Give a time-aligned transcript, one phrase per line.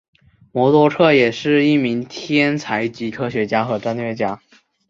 [0.51, 4.41] 魔多客也是一名天才级科学家和战略家。